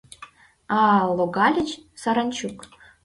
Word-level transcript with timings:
—А-а-а... 0.77 1.03
логальыч, 1.17 1.69
саранчук! 2.01 2.57